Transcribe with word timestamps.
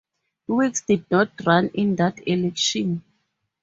Weeks 0.47 0.81
did 0.81 1.05
not 1.11 1.29
run 1.45 1.69
in 1.75 1.95
that 1.97 2.27
election. 2.27 3.03